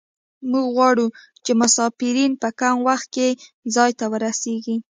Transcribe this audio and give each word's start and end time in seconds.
موږ 0.51 0.67
غواړو 0.75 1.05
چې 1.43 1.51
مسافرین 1.61 2.31
په 2.41 2.49
کم 2.59 2.75
وخت 2.89 3.07
کې 3.15 3.27
ځای 3.75 3.91
ته 3.99 4.05
ورسیږي 4.11 4.75